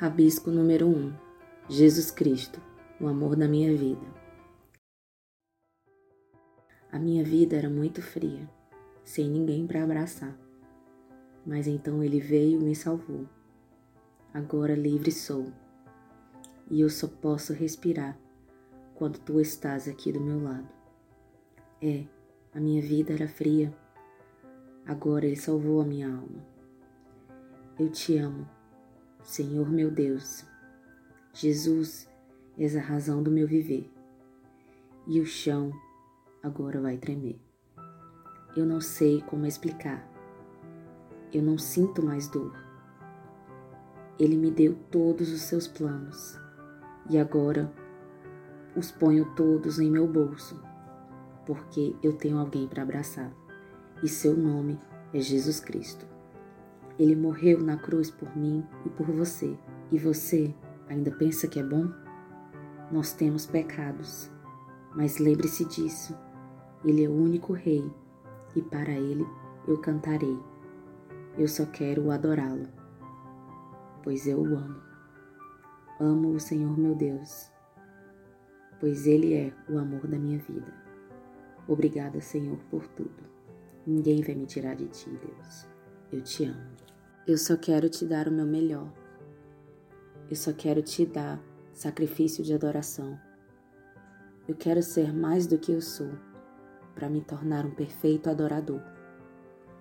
Rabisco 0.00 0.52
número 0.52 0.86
1 0.86 1.12
Jesus 1.68 2.12
Cristo, 2.12 2.62
o 3.00 3.08
amor 3.08 3.34
da 3.34 3.48
minha 3.48 3.76
vida. 3.76 4.06
A 6.92 7.00
minha 7.00 7.24
vida 7.24 7.56
era 7.56 7.68
muito 7.68 8.00
fria, 8.00 8.48
sem 9.02 9.28
ninguém 9.28 9.66
para 9.66 9.82
abraçar. 9.82 10.38
Mas 11.44 11.66
então 11.66 12.00
ele 12.00 12.20
veio 12.20 12.60
e 12.60 12.64
me 12.64 12.76
salvou. 12.76 13.28
Agora 14.32 14.76
livre 14.76 15.10
sou. 15.10 15.52
E 16.70 16.80
eu 16.80 16.88
só 16.88 17.08
posso 17.08 17.52
respirar 17.52 18.16
quando 18.94 19.18
tu 19.18 19.40
estás 19.40 19.88
aqui 19.88 20.12
do 20.12 20.20
meu 20.20 20.40
lado. 20.40 20.68
É, 21.82 22.04
a 22.54 22.60
minha 22.60 22.80
vida 22.80 23.14
era 23.14 23.26
fria. 23.26 23.76
Agora 24.86 25.26
ele 25.26 25.34
salvou 25.34 25.80
a 25.80 25.84
minha 25.84 26.06
alma. 26.06 26.46
Eu 27.76 27.90
te 27.90 28.16
amo 28.16 28.57
Senhor 29.28 29.68
meu 29.68 29.90
Deus, 29.90 30.42
Jesus 31.34 32.08
és 32.56 32.74
a 32.74 32.80
razão 32.80 33.22
do 33.22 33.30
meu 33.30 33.46
viver, 33.46 33.92
e 35.06 35.20
o 35.20 35.26
chão 35.26 35.70
agora 36.42 36.80
vai 36.80 36.96
tremer. 36.96 37.38
Eu 38.56 38.64
não 38.64 38.80
sei 38.80 39.20
como 39.20 39.44
explicar, 39.44 40.02
eu 41.30 41.42
não 41.42 41.58
sinto 41.58 42.02
mais 42.02 42.26
dor. 42.26 42.56
Ele 44.18 44.34
me 44.34 44.50
deu 44.50 44.74
todos 44.90 45.30
os 45.30 45.42
seus 45.42 45.68
planos 45.68 46.40
e 47.10 47.18
agora 47.18 47.70
os 48.74 48.90
ponho 48.90 49.34
todos 49.34 49.78
em 49.78 49.90
meu 49.90 50.08
bolso, 50.08 50.58
porque 51.44 51.94
eu 52.02 52.14
tenho 52.14 52.38
alguém 52.38 52.66
para 52.66 52.82
abraçar 52.82 53.30
e 54.02 54.08
seu 54.08 54.34
nome 54.34 54.80
é 55.12 55.20
Jesus 55.20 55.60
Cristo. 55.60 56.17
Ele 56.98 57.14
morreu 57.14 57.60
na 57.60 57.76
cruz 57.76 58.10
por 58.10 58.36
mim 58.36 58.66
e 58.84 58.88
por 58.88 59.06
você. 59.06 59.56
E 59.92 59.98
você 59.98 60.52
ainda 60.88 61.10
pensa 61.12 61.46
que 61.46 61.60
é 61.60 61.62
bom? 61.62 61.88
Nós 62.90 63.12
temos 63.12 63.46
pecados, 63.46 64.30
mas 64.94 65.18
lembre-se 65.18 65.64
disso. 65.64 66.16
Ele 66.84 67.04
é 67.04 67.08
o 67.08 67.14
único 67.14 67.52
Rei 67.52 67.88
e 68.56 68.62
para 68.62 68.92
Ele 68.92 69.26
eu 69.66 69.78
cantarei. 69.78 70.38
Eu 71.36 71.46
só 71.46 71.66
quero 71.66 72.10
adorá-lo, 72.10 72.66
pois 74.02 74.26
eu 74.26 74.40
o 74.40 74.56
amo. 74.56 74.80
Amo 76.00 76.30
o 76.30 76.40
Senhor 76.40 76.76
meu 76.76 76.94
Deus, 76.94 77.50
pois 78.80 79.06
Ele 79.06 79.34
é 79.34 79.52
o 79.68 79.78
amor 79.78 80.06
da 80.06 80.18
minha 80.18 80.38
vida. 80.38 80.72
Obrigada, 81.68 82.20
Senhor, 82.20 82.58
por 82.70 82.86
tudo. 82.88 83.22
Ninguém 83.86 84.22
vai 84.22 84.34
me 84.34 84.46
tirar 84.46 84.74
de 84.74 84.86
ti, 84.86 85.10
Deus. 85.10 85.68
Eu 86.10 86.22
te 86.22 86.44
amo. 86.44 86.87
Eu 87.28 87.36
só 87.36 87.58
quero 87.58 87.90
te 87.90 88.06
dar 88.06 88.26
o 88.26 88.30
meu 88.32 88.46
melhor. 88.46 88.90
Eu 90.30 90.34
só 90.34 90.50
quero 90.50 90.80
te 90.80 91.04
dar 91.04 91.38
sacrifício 91.74 92.42
de 92.42 92.54
adoração. 92.54 93.20
Eu 94.48 94.54
quero 94.54 94.82
ser 94.82 95.12
mais 95.12 95.46
do 95.46 95.58
que 95.58 95.70
eu 95.70 95.82
sou, 95.82 96.08
para 96.94 97.10
me 97.10 97.20
tornar 97.20 97.66
um 97.66 97.70
perfeito 97.70 98.30
adorador. 98.30 98.80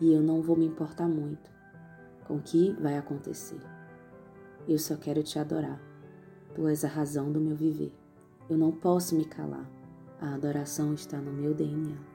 E 0.00 0.10
eu 0.10 0.22
não 0.22 0.40
vou 0.40 0.56
me 0.56 0.64
importar 0.64 1.06
muito 1.06 1.50
com 2.26 2.36
o 2.36 2.42
que 2.42 2.72
vai 2.80 2.96
acontecer. 2.96 3.60
Eu 4.66 4.78
só 4.78 4.96
quero 4.96 5.22
te 5.22 5.38
adorar. 5.38 5.78
Tu 6.54 6.66
és 6.66 6.82
a 6.82 6.88
razão 6.88 7.30
do 7.30 7.42
meu 7.42 7.54
viver. 7.54 7.92
Eu 8.48 8.56
não 8.56 8.72
posso 8.72 9.14
me 9.14 9.26
calar. 9.26 9.70
A 10.18 10.32
adoração 10.32 10.94
está 10.94 11.18
no 11.18 11.30
meu 11.30 11.52
DNA. 11.52 12.13